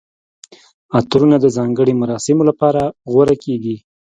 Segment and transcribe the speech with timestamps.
[0.97, 3.75] عطرونه د ځانګړي مراسمو لپاره غوره کیږي.